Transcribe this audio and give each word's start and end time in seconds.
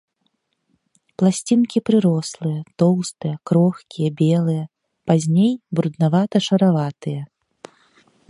Пласцінкі 1.21 1.77
прырослыя, 1.89 2.59
тоўстыя, 2.83 3.35
крохкія, 3.51 4.09
белыя, 4.21 4.63
пазней 5.11 5.53
бруднавата-шараватыя. 5.81 7.21